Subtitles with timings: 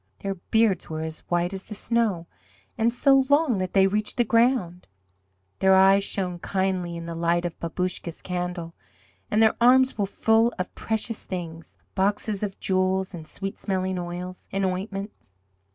[0.17, 2.25] Their beards were as white as the snow,
[2.75, 4.87] and so long that they reached the ground.
[5.59, 8.73] Their eyes shone kindly in the light of Babouscka's candle,
[9.29, 14.49] and their arms were full of precious things boxes of jewels, and sweet smelling oils,
[14.51, 15.35] and ointments.